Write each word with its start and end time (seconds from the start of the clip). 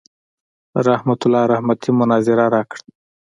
رحمت 0.87 1.19
الله 1.25 1.43
رحمتي 1.53 1.89
مناظره 1.99 2.45
راکړه. 2.55 2.83